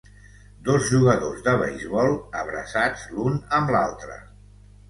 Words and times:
Dos 0.69 0.87
jugadors 0.93 1.43
de 1.49 1.53
beisbol 1.59 2.11
abraçats 2.41 3.07
l'un 3.13 3.39
amb 3.59 3.75
l'altre. 3.77 4.21